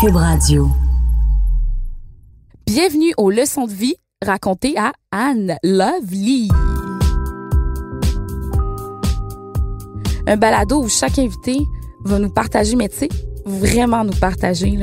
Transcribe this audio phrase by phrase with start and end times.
[0.00, 0.70] Cube Radio.
[2.66, 6.48] Bienvenue aux leçons de vie racontées à Anne Lovely.
[10.28, 11.58] Un balado où chaque invité
[12.04, 13.08] va nous partager, mais tu sais,
[13.44, 14.78] vraiment nous partager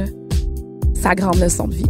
[1.02, 1.90] sa grande leçon de vie.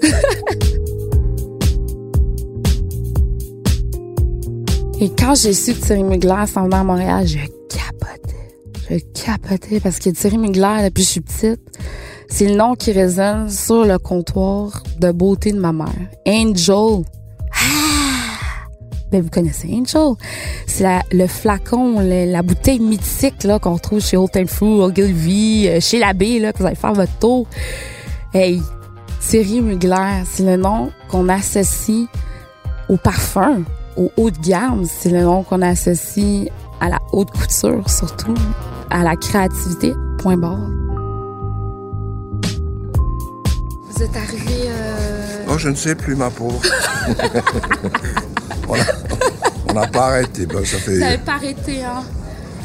[5.00, 7.36] Et quand j'ai su que Thierry Mugler s'en venait à Montréal, je
[7.68, 8.56] capotais.
[8.88, 11.60] Je capotais parce que Thierry Mugler, depuis que je suis petite,
[12.30, 15.88] c'est le nom qui résonne sur le comptoir de beauté de ma mère.
[16.26, 17.04] Angel.
[17.52, 18.68] Ah!
[19.10, 20.14] Ben, vous connaissez Angel.
[20.66, 25.80] C'est le flacon, la bouteille mythique là qu'on trouve chez Old Time Food, Ogilvy, euh,
[25.80, 27.46] chez l'abbé là, que vous allez faire votre tour.
[28.32, 28.62] Hey,
[29.20, 32.06] Thierry Mugler, c'est le nom qu'on associe
[32.88, 33.64] au parfum,
[33.96, 34.84] au haut de gamme.
[34.84, 36.48] C'est le nom qu'on associe
[36.80, 38.34] à la haute couture, surtout
[38.88, 39.92] à la créativité.
[40.18, 40.89] Point barre.
[44.00, 44.62] Vous êtes arrivé.
[44.70, 45.44] Euh...
[45.50, 46.58] Oh, je ne sais plus, ma pauvre.
[49.68, 50.46] on n'a pas arrêté.
[50.46, 50.94] Ben, ça fait...
[50.94, 52.02] Vous n'avez pas arrêté, hein?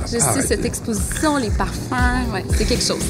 [0.04, 0.48] Je sais, arrêté.
[0.48, 3.04] cette exposition, les parfums, ouais, c'est quelque chose.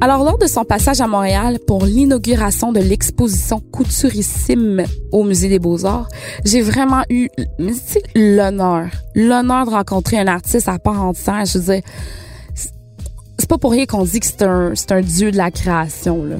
[0.00, 5.58] Alors, lors de son passage à Montréal pour l'inauguration de l'exposition Couturissime au Musée des
[5.58, 6.06] Beaux-Arts,
[6.44, 7.28] j'ai vraiment eu,
[8.14, 11.44] l'honneur, l'honneur de rencontrer un artiste à part entière.
[11.44, 11.82] Je veux dire,
[12.54, 12.70] c'est-
[13.36, 16.22] c'est pas pour rien qu'on dit que c'est un, c'est un dieu de la création,
[16.24, 16.36] là.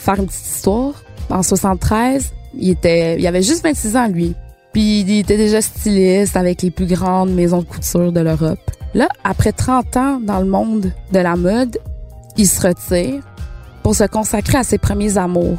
[0.00, 0.94] Faire une petite histoire,
[1.28, 4.34] en 73, il était, il avait juste 26 ans, lui.
[4.72, 8.58] Puis il était déjà styliste avec les plus grandes maisons de couture de l'Europe.
[8.94, 11.76] Là, après 30 ans dans le monde de la mode,
[12.38, 13.22] il se retire
[13.82, 15.58] pour se consacrer à ses premiers amours,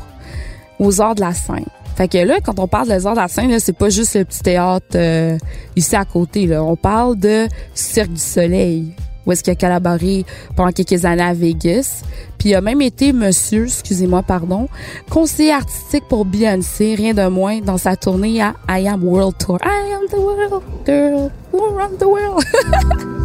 [0.80, 1.66] aux arts de la scène.
[1.96, 4.26] Fait que là, quand on parle des arts de la scène, c'est pas juste le
[4.26, 5.38] petit théâtre euh,
[5.76, 6.48] ici à côté.
[6.48, 6.64] Là.
[6.64, 11.34] On parle de Cirque du Soleil, où est-ce qu'il a collaboré pendant quelques années à
[11.34, 12.04] Vegas.
[12.38, 14.68] Puis il a même été monsieur, excusez-moi, pardon,
[15.10, 19.60] conseiller artistique pour Beyoncé, rien de moins, dans sa tournée à I Am World Tour.
[19.64, 22.44] I am the world, girl, around the world.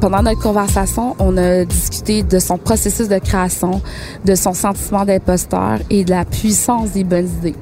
[0.00, 3.80] Pendant notre conversation, on a discuté de son processus de création,
[4.26, 7.54] de son sentiment d'imposteur et de la puissance des bonnes idées.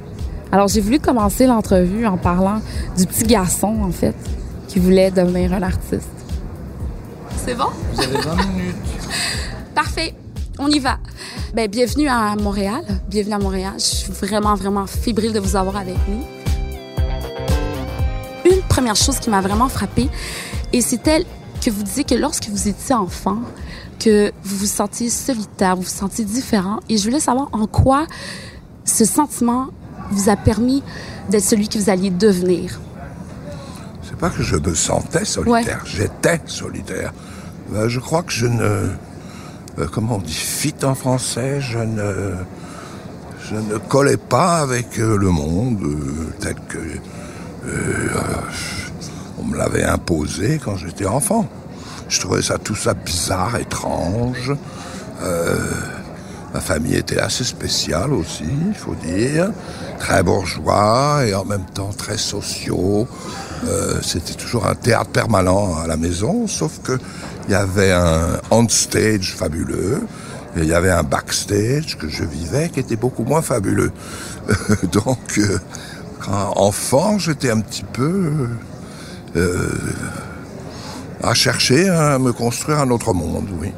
[0.51, 2.59] Alors, j'ai voulu commencer l'entrevue en parlant
[2.97, 4.15] du petit garçon, en fait,
[4.75, 6.09] qui voulait devenir un artiste.
[7.45, 7.69] C'est bon?
[7.93, 8.75] Vous avez 20 minutes.
[9.73, 10.13] Parfait.
[10.59, 10.97] On y va.
[11.53, 12.83] Ben, bienvenue à Montréal.
[13.07, 13.75] Bienvenue à Montréal.
[13.77, 16.25] Je suis vraiment, vraiment fébrile de vous avoir avec nous.
[18.51, 20.09] Une première chose qui m'a vraiment frappée,
[20.73, 21.23] et c'était
[21.63, 23.37] que vous disiez que lorsque vous étiez enfant,
[23.97, 26.81] que vous vous sentiez solitaire, vous vous sentiez différent.
[26.89, 28.07] Et je voulais savoir en quoi
[28.83, 29.67] ce sentiment
[30.11, 30.83] vous a permis
[31.29, 32.81] d'être celui que vous alliez devenir.
[34.15, 35.81] C'est pas que je me sentais solitaire.
[35.85, 37.11] J'étais solitaire.
[37.69, 38.63] Ben, je crois que je ne...
[38.63, 42.33] euh, comment on dit fit en français Je ne...
[43.49, 46.77] Je ne collais pas avec euh, le monde euh, tel que...
[47.67, 48.07] euh,
[49.37, 51.45] on me l'avait imposé quand j'étais enfant.
[52.07, 54.53] Je trouvais ça tout ça bizarre, étrange.
[55.23, 55.57] Euh,
[56.53, 59.51] ma famille était assez spéciale aussi, il faut dire.
[59.99, 63.09] Très bourgeois et en même temps très sociaux.
[63.67, 66.97] Euh, C'était toujours un théâtre permanent à la maison, sauf que
[67.47, 70.01] il y avait un on-stage fabuleux.
[70.57, 73.91] Et il y avait un backstage que je vivais qui était beaucoup moins fabuleux.
[74.93, 75.59] Donc, euh,
[76.25, 78.47] quand enfant, j'étais un petit peu
[79.35, 79.69] euh,
[81.21, 83.71] à chercher à me construire un autre monde, oui.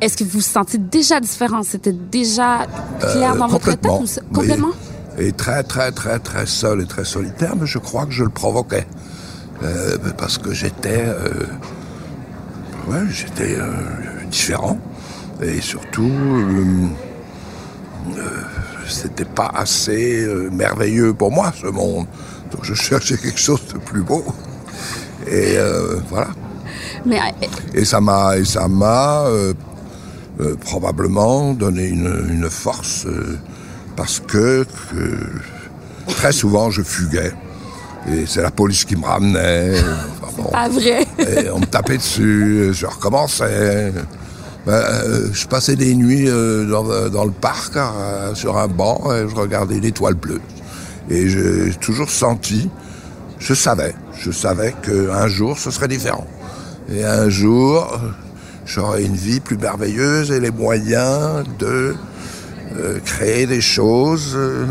[0.00, 1.62] Est-ce que vous vous sentiez déjà différent?
[1.62, 2.66] C'était déjà
[3.00, 3.74] clair Euh, dans votre tête?
[3.80, 4.00] complètement.
[4.02, 4.68] ou c'est- Complètement?
[4.68, 4.85] Oui.
[5.18, 8.30] Et très, très, très, très seul et très solitaire, mais je crois que je le
[8.30, 8.86] provoquais.
[9.62, 11.04] Euh, parce que j'étais...
[11.06, 11.46] euh,
[12.88, 13.70] ouais, j'étais euh,
[14.30, 14.78] différent.
[15.42, 16.10] Et surtout,
[18.88, 22.06] c'était pas assez merveilleux pour moi, ce monde.
[22.50, 24.24] Donc je cherchais quelque chose de plus beau.
[25.26, 25.56] Et
[26.08, 26.28] voilà.
[27.04, 27.18] Mais
[27.74, 29.24] Et ça m'a, et ça m'a
[30.60, 33.06] probablement donné une, une force
[33.96, 35.18] parce que, que
[36.08, 37.32] très souvent je fuguais.
[38.08, 39.74] Et c'est la police qui me ramenait.
[40.22, 40.50] Enfin, bon.
[40.50, 41.06] pas vrai.
[41.18, 43.92] Et on me tapait dessus, je recommençais.
[44.64, 49.12] Ben, euh, je passais des nuits euh, dans, dans le parc euh, sur un banc
[49.12, 50.40] et je regardais l'étoile bleue.
[51.08, 52.68] Et j'ai toujours senti,
[53.38, 56.26] je savais, je savais qu'un jour ce serait différent.
[56.92, 58.08] Et un jour, euh,
[58.64, 61.94] j'aurais une vie plus merveilleuse et les moyens de
[62.76, 64.66] euh, créer des choses euh,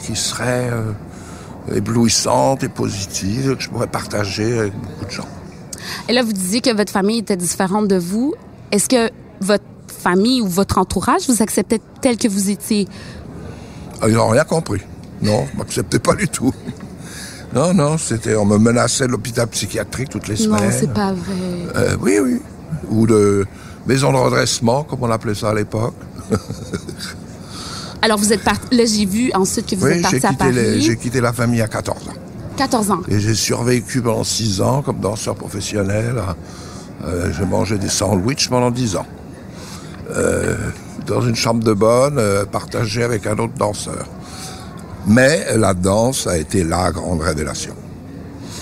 [0.00, 5.28] qui seraient euh, éblouissantes et positives que je pourrais partager avec beaucoup de gens.
[6.08, 8.34] Et là, vous disiez que votre famille était différente de vous.
[8.72, 9.10] Est-ce que
[9.40, 12.88] votre famille ou votre entourage vous acceptait tel que vous étiez?
[14.00, 14.80] Ah, ils n'ont rien compris.
[15.22, 16.52] Non, ne m'acceptaient pas du tout.
[17.54, 20.64] Non, non, c'était, on me menaçait de l'hôpital psychiatrique toutes les semaines.
[20.64, 21.34] Non, c'est pas vrai.
[21.74, 22.40] Euh, oui, oui.
[22.88, 23.44] Ou de
[23.86, 25.94] maison de redressement, comme on appelait ça à l'époque.
[28.02, 28.74] Alors, vous êtes parti.
[28.74, 30.80] Là, j'ai vu ensuite que vous êtes parti à Paris.
[30.80, 32.12] J'ai quitté la famille à 14 ans.
[32.56, 33.00] 14 ans.
[33.08, 36.22] Et j'ai survécu pendant 6 ans comme danseur professionnel.
[37.06, 39.06] Euh, je mangeais des sandwichs pendant 10 ans.
[40.10, 40.56] Euh,
[41.06, 44.06] dans une chambre de bonne, euh, partagée avec un autre danseur.
[45.06, 47.74] Mais la danse a été la grande révélation.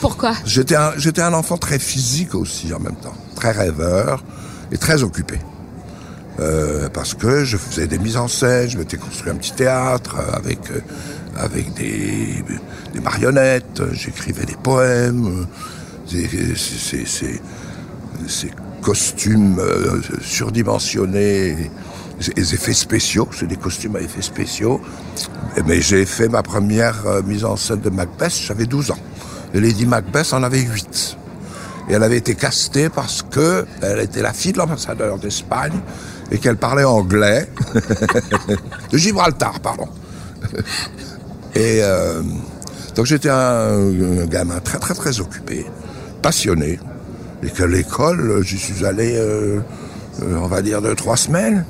[0.00, 0.34] Pourquoi?
[0.44, 4.22] J'étais un, j'étais un enfant très physique aussi en même temps, très rêveur
[4.70, 5.40] et très occupé.
[6.40, 10.16] Euh, parce que je faisais des mises en scène, je m'étais construit un petit théâtre
[10.32, 10.80] avec euh,
[11.38, 12.44] avec des,
[13.02, 15.46] marionnettes, j'écrivais des poèmes,
[16.06, 17.40] ces,
[18.82, 21.70] costumes euh, surdimensionnés,
[22.36, 24.80] les effets spéciaux, c'est des costumes à effets spéciaux.
[25.66, 28.98] Mais j'ai fait ma première euh, mise en scène de Macbeth, j'avais 12 ans.
[29.54, 31.16] Et Lady Macbeth en avait 8.
[31.88, 35.80] Et elle avait été castée parce que elle était la fille de l'ambassadeur d'Espagne
[36.30, 37.48] et qu'elle parlait anglais.
[38.92, 39.88] de Gibraltar, pardon.
[41.54, 42.22] et euh,
[42.94, 45.66] donc j'étais un, gamin très très très occupé,
[46.22, 46.78] passionné.
[47.42, 49.60] Et que l'école, j'y suis allé, euh,
[50.20, 51.64] on va dire, de trois semaines.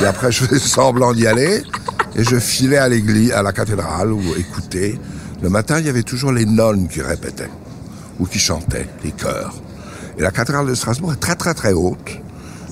[0.00, 1.62] Et après, je faisais semblant d'y aller.
[2.16, 4.98] Et je filais à l'église, à la cathédrale, où écouter.
[5.42, 7.50] Le matin, il y avait toujours les nonnes qui répétaient,
[8.18, 9.54] ou qui chantaient, les chœurs.
[10.18, 12.18] Et la cathédrale de Strasbourg est très très très haute.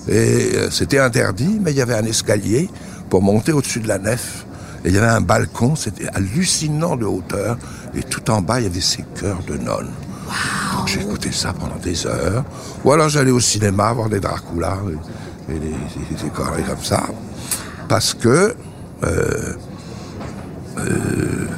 [0.08, 2.68] Et euh, c'était interdit, mais il y avait un escalier
[3.08, 4.46] pour monter au-dessus de la nef.
[4.84, 7.56] Et il y avait un balcon, c'était hallucinant de hauteur.
[7.94, 9.90] Et tout en bas, il y avait ces chœurs de nonnes.
[10.26, 10.86] Wow.
[10.86, 12.44] J'ai écouté ça pendant des heures.
[12.84, 14.78] Ou alors j'allais au cinéma voir des Dracula
[15.48, 17.02] et, et des, des, comme ça.
[17.88, 18.54] Parce que
[19.04, 19.54] euh,
[20.78, 21.48] euh,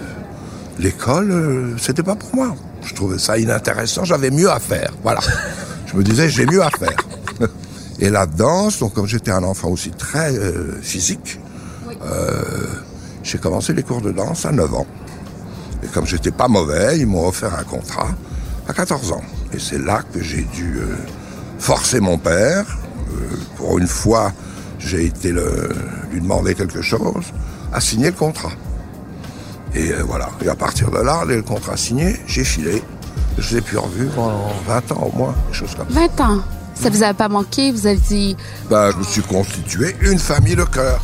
[0.78, 2.54] l'école, euh, c'était pas pour moi.
[2.82, 4.90] Je trouvais ça inintéressant, j'avais mieux à faire.
[5.02, 5.20] Voilà.
[5.86, 6.96] Je me disais, j'ai mieux à faire.
[8.04, 11.40] Et la danse, donc comme j'étais un enfant aussi très euh, physique,
[11.88, 11.94] oui.
[13.22, 14.86] j'ai commencé les cours de danse à 9 ans.
[15.82, 18.08] Et comme j'étais pas mauvais, ils m'ont offert un contrat
[18.68, 19.22] à 14 ans.
[19.54, 20.96] Et c'est là que j'ai dû euh,
[21.58, 22.66] forcer mon père.
[23.10, 24.32] Euh, pour une fois,
[24.78, 25.70] j'ai été le,
[26.12, 27.24] lui demander quelque chose,
[27.72, 28.52] à signer le contrat.
[29.74, 30.28] Et euh, voilà.
[30.44, 32.82] Et à partir de là, le contrat signé, j'ai filé.
[33.38, 36.00] Je ne l'ai plus revu pendant 20 ans au moins, quelque chose comme ça.
[36.16, 36.40] 20 ans
[36.74, 37.72] Ça vous avait pas manqué?
[37.72, 38.36] Vous avez dit...
[38.68, 41.00] Ben, je me suis constitué une famille de cœur.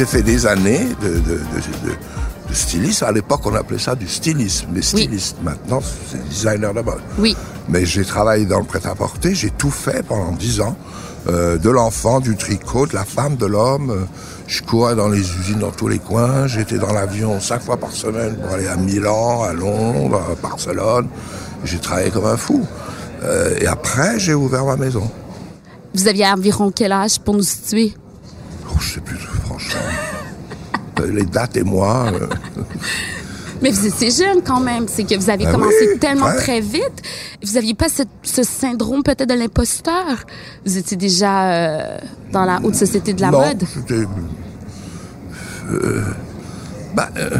[0.00, 1.90] j'ai fait des années de, de, de,
[2.48, 3.04] de stylisme.
[3.04, 4.68] À l'époque, on appelait ça du stylisme.
[4.72, 5.44] Les stylistes, oui.
[5.44, 7.02] maintenant, c'est designer de mode.
[7.18, 7.36] Oui.
[7.68, 9.34] Mais j'ai travaillé dans le prêt-à-porter.
[9.34, 10.74] J'ai tout fait pendant dix ans.
[11.28, 14.06] Euh, de l'enfant, du tricot, de la femme, de l'homme.
[14.46, 16.46] Je courais dans les usines dans tous les coins.
[16.46, 21.08] J'étais dans l'avion cinq fois par semaine pour aller à Milan, à Londres, à Barcelone.
[21.64, 22.66] J'ai travaillé comme un fou.
[23.22, 25.10] Euh, et après, j'ai ouvert ma maison.
[25.94, 27.94] Vous aviez environ quel âge pour nous situer?
[28.70, 29.80] Oh, je sais plus, franchement.
[31.06, 32.06] Les dates et moi.
[33.62, 34.86] Mais vous étiez jeune quand même.
[34.88, 36.36] C'est que vous avez Ben commencé oui, tellement ouais.
[36.36, 37.02] très vite.
[37.44, 40.24] Vous n'aviez pas ce, ce syndrome peut-être de l'imposteur?
[40.64, 41.98] Vous étiez déjà euh,
[42.32, 43.64] dans la haute société de la non, mode?
[45.70, 46.02] Euh,
[46.94, 47.30] bah, euh,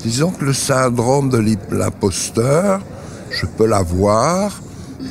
[0.00, 2.80] disons que le syndrome de l'imposteur,
[3.30, 4.60] je peux l'avoir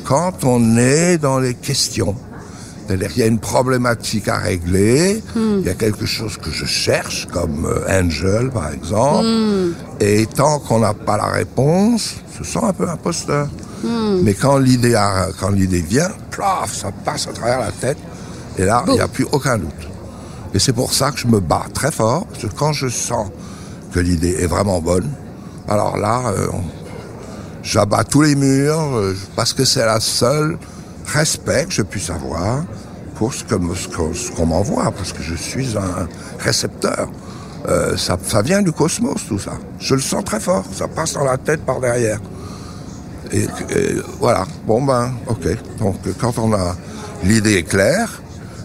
[0.04, 2.16] quand on est dans les questions.
[2.92, 5.60] C'est-à-dire qu'il y a une problématique à régler, Hmm.
[5.60, 9.26] il y a quelque chose que je cherche, comme euh, Angel par exemple,
[10.02, 13.48] et tant qu'on n'a pas la réponse, je sens un peu imposteur.
[14.24, 17.98] Mais quand l'idée a- quand l'idée vient, plaf, ça passe à travers la tête,
[18.58, 19.84] et là, il n'y a plus aucun doute.
[20.54, 23.30] Et c'est pour ça que je me bats très fort, parce que quand je sens
[23.94, 25.10] que l'idée est vraiment bonne,
[25.70, 26.48] alors là, euh,
[27.64, 30.58] j'abats tous les murs, euh, parce que c'est la seule
[31.14, 32.64] respect que je puisse avoir
[33.16, 36.08] pour ce qu'on m'envoie, parce que je suis un
[36.40, 37.10] récepteur.
[37.68, 39.54] Euh, ça, vient du cosmos, tout ça.
[39.80, 42.20] Je le sens très fort, ça passe dans la tête par derrière.
[43.32, 45.48] Et, et voilà, bon ben, ok.
[45.80, 46.76] Donc quand on a
[47.24, 48.22] l'idée est claire,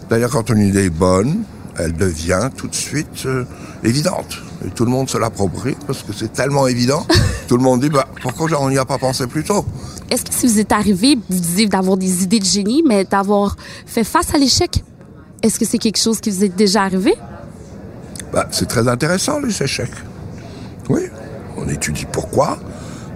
[0.09, 1.43] d'ailleurs quand une idée est bonne,
[1.77, 3.45] elle devient tout de suite euh,
[3.83, 4.39] évidente.
[4.65, 7.05] Et tout le monde se l'approprie parce que c'est tellement évident.
[7.47, 9.65] tout le monde dit, bah, pourquoi on n'y a pas pensé plus tôt?
[10.09, 13.55] Est-ce que si vous êtes arrivé, vous disiez d'avoir des idées de génie, mais d'avoir
[13.85, 14.83] fait face à l'échec,
[15.43, 17.13] est-ce que c'est quelque chose qui vous est déjà arrivé?
[18.33, 19.91] bah, C'est très intéressant, les échecs.
[20.89, 21.01] Oui,
[21.57, 22.57] on étudie pourquoi,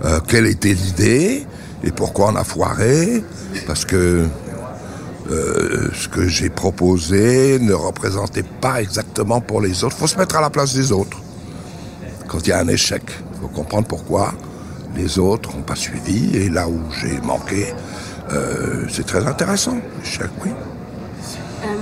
[0.04, 1.46] euh, quelle était l'idée,
[1.84, 3.24] et pourquoi on a foiré,
[3.66, 4.28] parce que
[5.32, 9.96] euh, ce que j'ai proposé ne représentait pas exactement pour les autres.
[9.98, 11.18] Il faut se mettre à la place des autres.
[12.32, 14.34] Quand il y a un échec, il faut comprendre pourquoi
[14.96, 17.74] les autres n'ont pas suivi, et là où j'ai manqué,
[18.32, 20.52] euh, c'est très intéressant, l'échec, oui.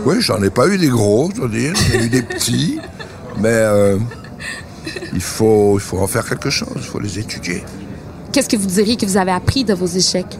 [0.07, 2.79] Oui, j'en ai pas eu des gros, je veux dire, j'ai eu des petits,
[3.37, 3.99] mais euh,
[5.13, 7.63] il, faut, il faut en faire quelque chose, il faut les étudier.
[8.31, 10.39] Qu'est-ce que vous diriez que vous avez appris de vos échecs?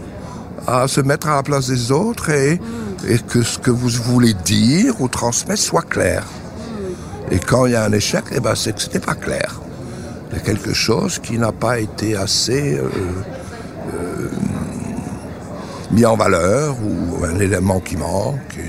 [0.65, 2.59] À se mettre à la place des autres et,
[3.07, 6.23] et que ce que vous voulez dire ou transmettre soit clair.
[7.29, 9.61] Et quand il y a un échec, eh ben, c'est que ce n'était pas clair.
[10.31, 12.87] A quelque chose qui n'a pas été assez euh,
[13.93, 14.29] euh,
[15.91, 18.59] mis en valeur ou un élément qui manque.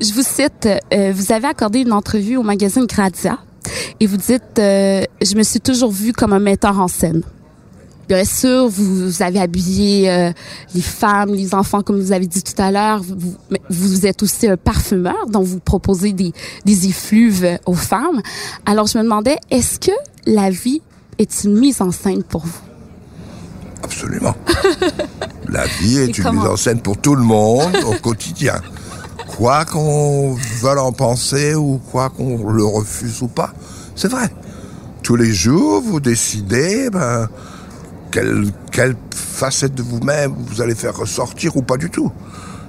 [0.00, 3.38] Je vous cite, euh, vous avez accordé une entrevue au magazine Gradia
[3.98, 7.22] et vous dites, euh, je me suis toujours vu comme un metteur en scène.
[8.08, 10.30] Bien sûr, vous avez habillé euh,
[10.74, 13.02] les femmes, les enfants, comme vous avez dit tout à l'heure.
[13.02, 13.34] Vous,
[13.68, 16.32] vous, êtes aussi un parfumeur, donc vous proposez des,
[16.64, 18.22] des effluves aux femmes.
[18.64, 19.90] Alors, je me demandais, est-ce que
[20.26, 20.82] la vie
[21.18, 22.60] est une mise en scène pour vous?
[23.82, 24.34] Absolument.
[25.48, 28.60] la vie est une mise en scène pour tout le monde au quotidien.
[29.28, 33.52] Quoi qu'on veuille en penser ou quoi qu'on le refuse ou pas,
[33.94, 34.28] c'est vrai.
[35.02, 37.28] Tous les jours, vous décidez ben,
[38.10, 42.10] quelle, quelle facette de vous-même vous allez faire ressortir ou pas du tout.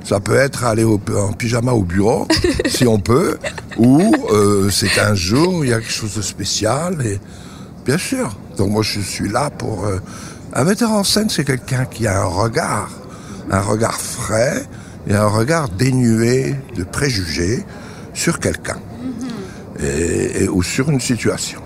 [0.04, 2.28] Ça peut être aller au, en pyjama au bureau,
[2.68, 3.38] si on peut,
[3.78, 7.20] ou euh, c'est un jour, il y a quelque chose de spécial, et
[7.88, 8.38] bien sûr.
[8.58, 9.86] Donc moi, je suis là pour...
[9.86, 10.00] Euh,
[10.54, 12.90] un metteur en scène, c'est quelqu'un qui a un regard,
[13.52, 14.64] un regard frais,
[15.08, 17.66] et un regard dénué de préjugés
[18.14, 18.78] sur quelqu'un
[19.80, 21.62] et, ou sur une situation.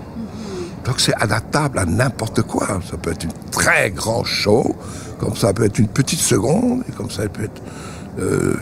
[0.84, 2.80] Donc c'est adaptable à n'importe quoi.
[2.88, 4.76] Ça peut être une très grande show,
[5.18, 7.62] comme ça peut être une petite seconde, et comme ça peut être
[8.18, 8.54] euh,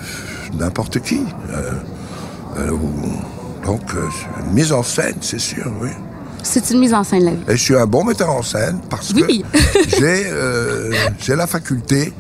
[0.54, 1.24] n'importe qui.
[1.50, 2.70] Euh,
[3.64, 3.82] donc
[4.44, 5.90] une mise en scène, c'est sûr, oui.
[6.42, 7.42] C'est une mise en scène, la vie.
[7.48, 9.20] Et je suis un bon metteur en scène parce que
[11.20, 12.12] j'ai la faculté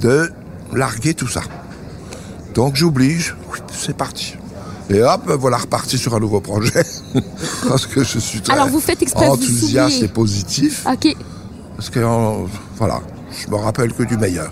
[0.00, 0.30] de
[0.72, 1.42] larguer tout ça.
[2.54, 3.36] Donc j'oblige,
[3.72, 4.34] c'est parti.
[4.90, 6.82] Et hop, voilà reparti sur un nouveau projet.
[7.68, 10.86] parce que je suis très Alors vous faites enthousiaste et positif.
[10.90, 11.14] OK.
[11.76, 12.00] Parce que,
[12.76, 14.50] voilà, je me rappelle que du meilleur.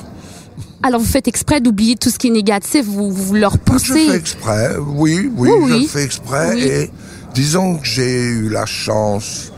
[0.82, 3.87] Alors vous faites exprès d'oublier tout ce qui est négatif, vous, vous le repoussez.
[3.87, 6.61] Je fais exprès, oui, oui, je le fais exprès.
[6.61, 6.90] Et
[7.37, 9.52] disons que j'ai eu la chance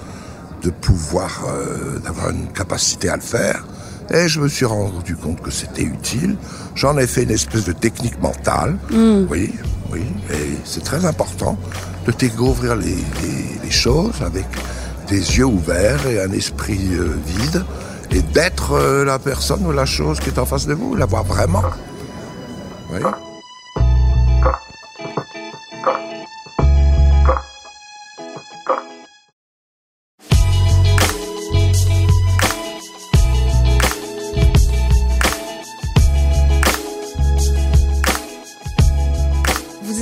[0.65, 3.65] de pouvoir, euh, d'avoir une capacité à le faire.
[4.11, 6.37] Et je me suis rendu compte que c'était utile.
[6.75, 8.77] J'en ai fait une espèce de technique mentale.
[8.91, 9.27] Mm.
[9.31, 9.55] Oui,
[9.93, 10.03] oui.
[10.33, 11.57] Et c'est très important
[12.05, 12.97] de découvrir les,
[13.71, 14.47] choses avec
[15.09, 17.65] des yeux ouverts et un esprit euh, vide.
[18.11, 21.07] Et d'être euh, la personne ou la chose qui est en face de vous, la
[21.07, 21.63] voir vraiment.
[22.91, 23.01] Oui.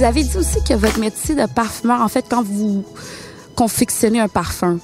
[0.07, 2.85] Avez dit aussi que votre métier de parfumeur, en fait, quand vous
[3.57, 4.79] confectionnez un parfum,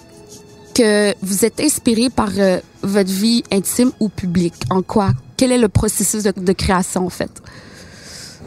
[0.74, 4.64] que vous êtes inspiré par euh, votre vie intime ou publique.
[4.70, 5.10] En quoi?
[5.36, 7.30] Quel est le processus de, création, en fait?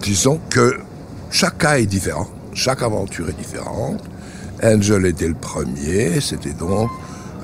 [0.01, 0.79] Disons que
[1.31, 2.27] chaque cas est différent.
[2.53, 4.03] Chaque aventure est différente.
[4.63, 6.19] Angel était le premier.
[6.21, 6.89] C'était donc...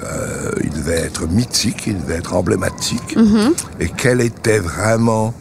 [0.04, 3.16] Euh, il devait être mythique, il devait être emblématique.
[3.16, 3.54] Mm-hmm.
[3.82, 5.34] Et quel était vraiment...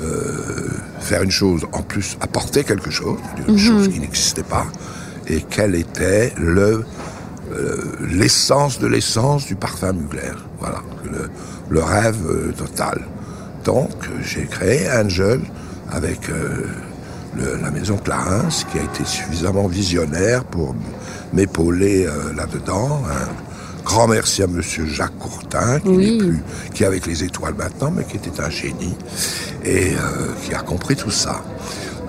[0.00, 0.75] Euh,
[1.06, 3.58] faire une chose, en plus apporter quelque chose, une mhm.
[3.58, 4.66] chose qui n'existait pas,
[5.28, 6.84] et quelle était le
[7.52, 7.76] euh,
[8.10, 10.32] l'essence de l'essence du parfum Mugler.
[10.58, 10.82] Voilà,
[11.70, 13.02] le, rêve euh, total.
[13.64, 13.90] Donc
[14.24, 15.40] j'ai créé Angel
[15.92, 16.66] avec euh,
[17.62, 20.74] la maison Clarins, qui a été suffisamment visionnaire pour
[21.32, 23.02] m'épauler là-dedans.
[23.84, 27.92] Grand merci à Monsieur Jacques Courtin, qui n'est plus, qui est avec les étoiles maintenant,
[27.94, 28.96] mais qui était un génie
[29.66, 29.98] et euh,
[30.44, 31.42] qui a compris tout ça.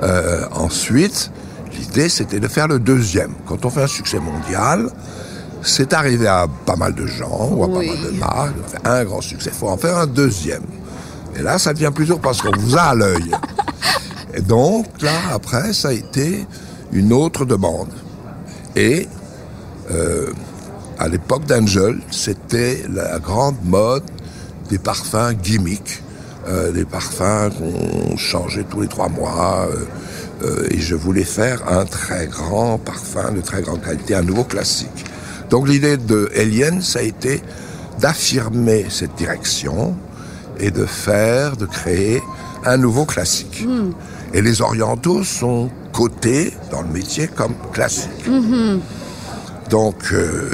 [0.03, 1.31] Euh, ensuite,
[1.73, 3.33] l'idée c'était de faire le deuxième.
[3.45, 4.89] Quand on fait un succès mondial,
[5.63, 8.53] c'est arrivé à pas mal de gens ou à pas mal de marques.
[8.85, 10.63] Un grand succès, il faut en faire un deuxième.
[11.35, 13.31] Et là, ça devient plus dur parce qu'on vous a à l'œil.
[14.33, 16.45] Et donc, là, après, ça a été
[16.91, 17.89] une autre demande.
[18.75, 19.07] Et
[19.91, 20.31] euh,
[20.99, 24.03] à l'époque d'Angel, c'était la grande mode
[24.69, 26.01] des parfums gimmicks,
[26.47, 29.85] euh, des parfums qu'on changeait tous les trois mois, euh,
[30.43, 34.43] Euh, et je voulais faire un très grand parfum de très grande qualité, un nouveau
[34.43, 35.05] classique.
[35.49, 37.41] Donc l'idée de Alien, ça a été
[37.99, 39.95] d'affirmer cette direction
[40.59, 42.21] et de faire, de créer
[42.65, 43.65] un nouveau classique.
[43.65, 43.91] Hmm.
[44.33, 48.27] Et les orientaux sont cotés dans le métier comme classiques.
[48.27, 48.79] Hmm.
[49.71, 50.51] Donc euh,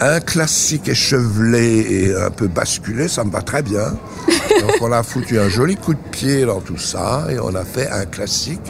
[0.00, 3.96] un classique échevelé et un peu basculé, ça me va très bien.
[4.60, 7.64] Donc on a foutu un joli coup de pied dans tout ça et on a
[7.64, 8.60] fait un classique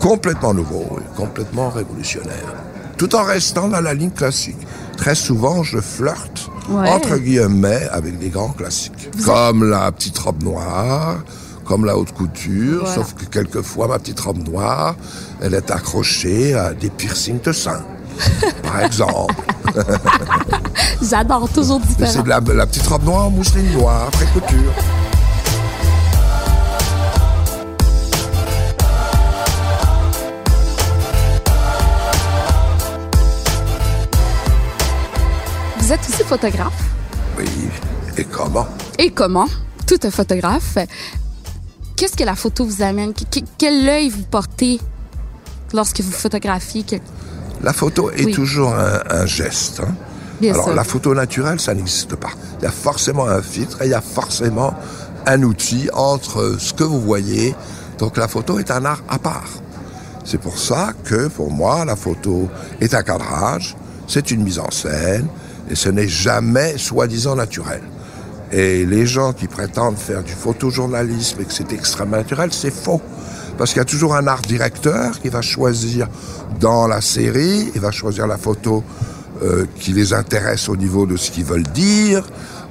[0.00, 2.54] complètement nouveau et complètement révolutionnaire.
[2.96, 4.56] Tout en restant dans la ligne classique.
[4.96, 9.10] Très souvent, je flirte, entre guillemets, avec des grands classiques.
[9.24, 11.18] comme la petite robe noire,
[11.66, 14.96] comme la haute couture, sauf que quelquefois, ma petite robe noire,
[15.42, 17.84] elle est accrochée à des piercings de sein,
[18.62, 19.34] par exemple.
[21.02, 22.10] J'adore, toujours différent.
[22.10, 24.72] C'est la, la petite robe noire mousseline noire, très couture.
[35.78, 36.82] Vous êtes aussi photographe?
[37.38, 37.46] Oui.
[38.16, 38.66] Et comment?
[38.98, 39.46] Et comment?
[39.86, 40.78] Tout un photographe.
[41.96, 43.12] Qu'est-ce que la photo vous amène?
[43.56, 44.80] quel œil vous portez
[45.72, 46.84] lorsque vous photographiez?
[47.62, 49.80] La photo est toujours un, geste.
[49.80, 49.94] Hein.
[50.42, 52.30] Alors, la photo naturelle, ça n'existe pas.
[52.60, 54.74] Il y a forcément un filtre et il y a forcément
[55.26, 57.54] un outil entre ce que vous voyez.
[57.98, 59.48] Donc, la photo est un art à part.
[60.24, 62.48] C'est pour ça que, pour moi, la photo
[62.80, 63.76] est un cadrage,
[64.08, 65.28] c'est une mise en scène,
[65.70, 67.82] et ce n'est jamais soi-disant naturel.
[68.52, 73.00] Et les gens qui prétendent faire du photojournalisme et que c'est extrêmement naturel, c'est faux.
[73.58, 76.08] Parce qu'il y a toujours un art directeur qui va choisir
[76.60, 78.84] dans la série, il va choisir la photo
[79.42, 82.24] euh, qui les intéresse au niveau de ce qu'ils veulent dire.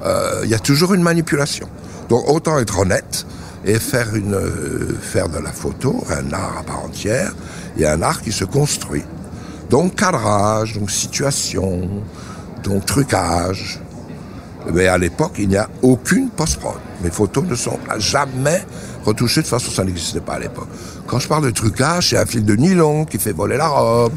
[0.04, 1.68] Euh, il y a toujours une manipulation.
[2.10, 3.26] Donc autant être honnête
[3.66, 7.34] et faire, une, euh, faire de la photo un art à part entière
[7.78, 9.04] et un art qui se construit.
[9.70, 11.88] Donc cadrage, donc situation,
[12.64, 13.80] donc trucage.
[14.74, 16.80] Mais à l'époque, il n'y a aucune post-prod.
[17.04, 18.64] Mes photos ne sont jamais
[19.06, 20.68] retouchées, de façon ça n'existait pas à l'époque.
[21.08, 24.14] Quand je parle de trucage, c'est un fil de nylon qui fait voler la robe.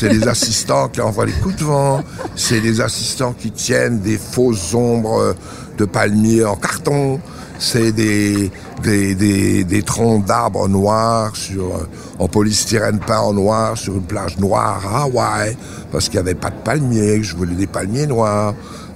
[0.00, 2.02] C'est les assistants qui envoient les coups de vent.
[2.34, 5.34] C'est les assistants qui tiennent des fausses ombres
[5.78, 7.20] de palmiers en carton.
[7.58, 8.50] C'est des,
[8.82, 11.86] des, des, des troncs d'arbres noirs sur,
[12.18, 15.56] en polystyrène peint en noir sur une plage noire à Hawaï
[15.92, 18.54] parce qu'il n'y avait pas de palmiers, que je voulais des palmiers noirs.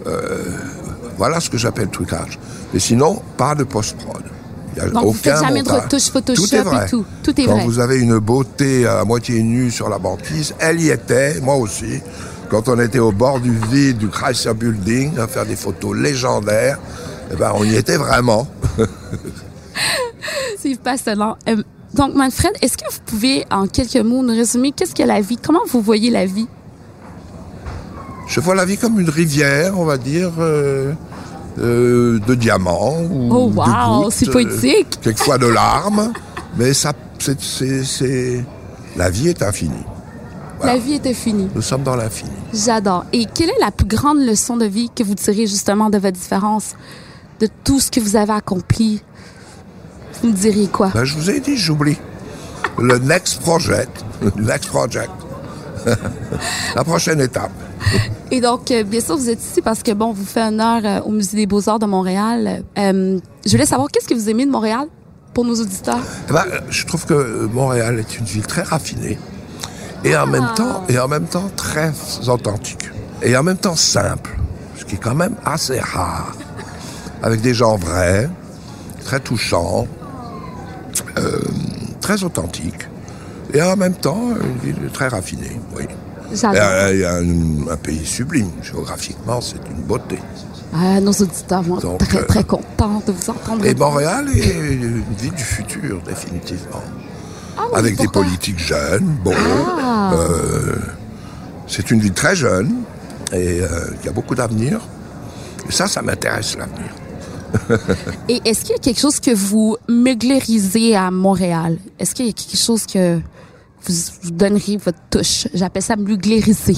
[0.08, 0.42] Euh,
[1.16, 2.38] voilà ce que j'appelle trucage.
[2.74, 4.22] Mais sinon, pas de post-prod.
[4.80, 6.86] A Donc aucun vous jamais de retouche Photoshop tout est vrai.
[6.86, 7.04] et tout.
[7.22, 10.90] Tout est Quand vous avez une beauté à moitié nue sur la banquise, elle y
[10.90, 12.00] était, moi aussi.
[12.50, 16.78] Quand on était au bord du vide du Chrysler Building à faire des photos légendaires,
[17.30, 18.48] eh ben, on y était vraiment.
[20.58, 21.36] C'est passionnant.
[21.48, 21.62] Euh,
[21.94, 25.36] donc, Manfred, est-ce que vous pouvez, en quelques mots, nous résumer qu'est-ce que la vie?
[25.36, 26.48] Comment vous voyez la vie?
[28.26, 30.92] Je vois la vie comme une rivière, on va dire, euh,
[31.58, 34.98] euh, de diamants ou oh, wow, c'est poétique.
[34.98, 36.12] Euh, quelquefois de larmes,
[36.56, 38.44] mais ça, c'est,
[38.96, 39.84] la vie est infinie.
[40.62, 41.48] La vie est infinie.
[41.54, 42.30] Nous sommes dans l'infini.
[42.52, 43.04] J'adore.
[43.12, 46.18] Et quelle est la plus grande leçon de vie que vous tirez justement de votre
[46.18, 46.74] différence,
[47.40, 49.02] de tout ce que vous avez accompli?
[50.20, 50.88] Vous me diriez quoi?
[50.92, 51.96] Ben, je vous ai dit, j'oublie.
[52.78, 54.04] Le next project.
[54.22, 55.10] Le next project.
[56.74, 57.52] la prochaine étape.
[58.30, 61.00] Et donc, euh, bien sûr, vous êtes ici parce que, bon, vous faites honneur euh,
[61.02, 62.62] au Musée des Beaux-Arts de Montréal.
[62.76, 64.86] Euh, je voulais savoir, qu'est-ce que vous aimez de Montréal
[65.34, 66.00] pour nos auditeurs?
[66.28, 69.18] Eh ben, je trouve que Montréal est une ville très raffinée
[70.04, 70.54] et en même ah.
[70.54, 71.92] temps, et en même temps très
[72.28, 72.90] authentique
[73.22, 74.36] et en même temps simple,
[74.76, 76.34] ce qui est quand même assez rare,
[77.22, 78.28] avec des gens vrais,
[79.04, 79.88] très touchants,
[82.00, 82.86] très authentiques
[83.52, 85.60] et en même temps une ville très raffinée.
[85.76, 85.84] Oui.
[86.30, 88.50] Il y a un, pays sublime.
[88.62, 90.18] Géographiquement, c'est une beauté.
[90.74, 93.64] Ah, nos auditeurs vont être très, très euh, contents de vous entendre.
[93.64, 96.82] Et Montréal est une ville du futur, définitivement.
[97.56, 99.32] Ah Avec des politiques jeunes, bon.
[99.80, 100.12] Ah.
[100.14, 100.76] Euh,
[101.66, 102.82] c'est une ville très jeune
[103.32, 103.68] et euh,
[104.02, 104.80] qui a beaucoup d'avenir.
[105.68, 106.90] Et ça, ça m'intéresse, l'avenir.
[108.28, 111.78] et est-ce qu'il y a quelque chose que vous méglérisez à Montréal?
[111.98, 113.20] Est-ce qu'il y a quelque chose que
[113.88, 115.48] vous, donneriez votre touche.
[115.54, 116.76] J'appelle ça glériser.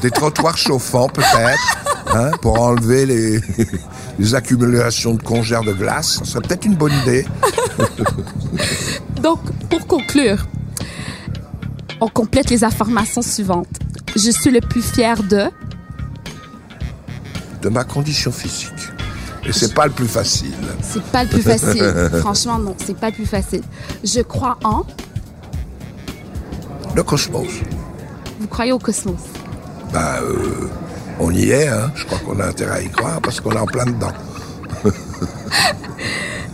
[0.00, 1.76] Des trottoirs chauffants, peut-être,
[2.14, 3.40] hein, pour enlever les,
[4.18, 6.20] les, accumulations de congères de glace.
[6.20, 7.26] Ce serait peut-être une bonne idée.
[9.20, 10.46] Donc, pour conclure,
[12.00, 13.68] on complète les informations suivantes.
[14.16, 15.44] Je suis le plus fier de...
[17.60, 18.72] De ma condition physique.
[19.44, 20.54] Et c'est pas le plus facile.
[20.82, 22.10] C'est pas le plus facile.
[22.20, 23.62] Franchement, non, c'est pas le plus facile.
[24.04, 24.84] Je crois en
[26.94, 27.48] Le cosmos.
[28.40, 29.18] Vous croyez au cosmos?
[29.92, 30.68] Ben, euh,
[31.18, 31.90] on y est, hein.
[31.94, 34.12] Je crois qu'on a intérêt à y croire parce qu'on est en plein dedans.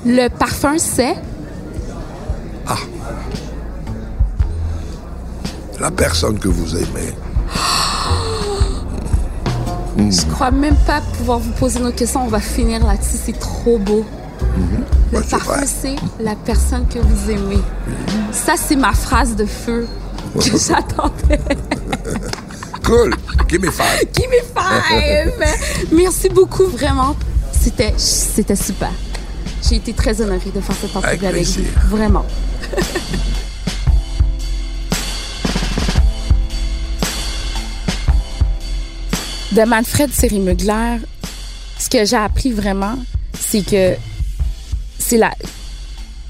[0.06, 1.16] Le parfum, c'est?
[2.66, 2.76] Ah.
[5.80, 7.14] La personne que vous aimez.
[10.10, 12.24] Je crois même pas pouvoir vous poser nos questions.
[12.24, 13.16] On va finir là-dessus.
[13.24, 14.04] C'est trop beau.
[15.12, 17.62] Le Ouais, c'est parfum, c'est la personne que vous aimez.
[18.30, 19.88] Ça, c'est ma phrase de feu
[20.40, 21.38] j'attendais.
[22.88, 23.14] Cool.
[23.48, 24.02] Give me five.
[24.14, 25.32] Give me five!
[25.92, 27.14] Merci beaucoup, vraiment.
[27.52, 28.90] C'était, c'était super.
[29.68, 31.64] J'ai été très honorée de faire cette entrevue Avec vous.
[31.90, 32.24] Vraiment.
[39.52, 40.96] de Manfred Sérimugler,
[41.78, 42.98] ce que j'ai appris vraiment,
[43.38, 43.96] c'est que
[44.98, 45.34] c'est la,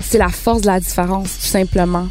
[0.01, 2.09] c'est la force de la différence, tout simplement.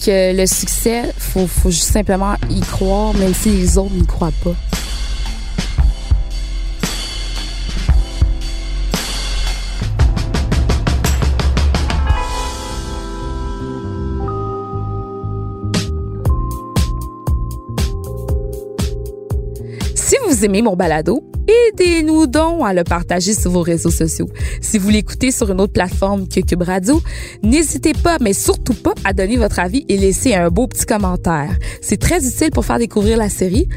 [0.00, 4.32] Que le succès, faut, faut juste simplement y croire, même si les autres n'y croient
[4.42, 4.54] pas.
[19.94, 24.28] Si vous aimez mon balado, aidez-nous donc à le partager sur vos réseaux sociaux.
[24.60, 27.00] Si vous l'écoutez sur une autre plateforme que Cube Radio,
[27.42, 31.56] n'hésitez pas, mais surtout pas, à donner votre avis et laisser un beau petit commentaire.
[31.80, 33.68] C'est très utile pour faire découvrir la série.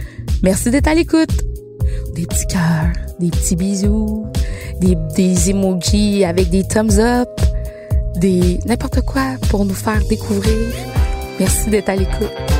[0.43, 1.31] Merci d'être à l'écoute.
[2.15, 4.25] Des petits cœurs, des petits bisous,
[4.81, 7.29] des, des emojis avec des thumbs up,
[8.17, 10.53] des n'importe quoi pour nous faire découvrir.
[11.39, 12.56] Merci d'être à l'écoute.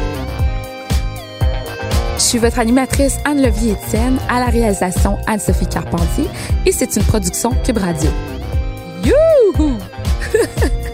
[2.18, 6.26] Je suis votre animatrice Anne-Levier Etienne, à la réalisation Anne-Sophie Carpentier,
[6.66, 8.10] et c'est une production Cube Radio.
[9.04, 9.78] Youhou!